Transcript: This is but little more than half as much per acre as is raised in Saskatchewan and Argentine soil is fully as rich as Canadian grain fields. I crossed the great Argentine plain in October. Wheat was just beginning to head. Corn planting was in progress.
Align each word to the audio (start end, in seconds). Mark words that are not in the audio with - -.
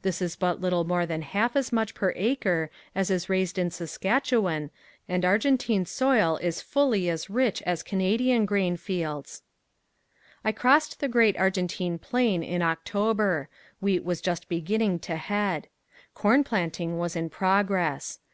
This 0.00 0.22
is 0.22 0.34
but 0.34 0.62
little 0.62 0.84
more 0.84 1.04
than 1.04 1.20
half 1.20 1.54
as 1.54 1.72
much 1.74 1.94
per 1.94 2.14
acre 2.16 2.70
as 2.94 3.10
is 3.10 3.28
raised 3.28 3.58
in 3.58 3.70
Saskatchewan 3.70 4.70
and 5.06 5.26
Argentine 5.26 5.84
soil 5.84 6.38
is 6.38 6.62
fully 6.62 7.10
as 7.10 7.28
rich 7.28 7.60
as 7.66 7.82
Canadian 7.82 8.46
grain 8.46 8.78
fields. 8.78 9.42
I 10.42 10.52
crossed 10.52 11.00
the 11.00 11.08
great 11.08 11.36
Argentine 11.36 11.98
plain 11.98 12.42
in 12.42 12.62
October. 12.62 13.50
Wheat 13.78 14.04
was 14.04 14.22
just 14.22 14.48
beginning 14.48 15.00
to 15.00 15.16
head. 15.16 15.68
Corn 16.14 16.44
planting 16.44 16.96
was 16.96 17.14
in 17.14 17.28
progress. 17.28 18.20